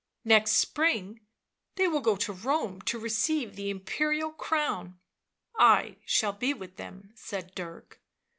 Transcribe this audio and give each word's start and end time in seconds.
"Next 0.25 0.53
spring 0.53 1.19
they 1.75 1.85
go 1.87 2.15
to 2.15 2.33
Rome 2.33 2.81
to 2.85 2.97
receive 2.97 3.55
the 3.55 3.69
Imperial 3.69 4.31
crown."" 4.31 4.99
I 5.59 5.97
shall 6.07 6.33
be 6.33 6.55
with 6.55 6.77
them," 6.77 7.11
said 7.13 7.53
Dirk. 7.53 8.01